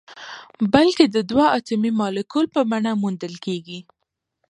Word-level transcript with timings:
بلکې 0.73 1.05
د 1.07 1.17
دوه 1.31 1.45
اتومي 1.57 1.91
مالیکول 2.01 2.45
په 2.55 2.61
بڼه 2.71 2.91
موندل 3.01 3.33
کیږي. 3.45 3.79